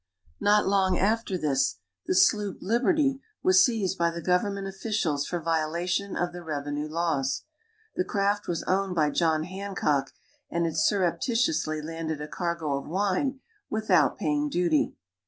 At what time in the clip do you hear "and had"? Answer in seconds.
10.49-10.75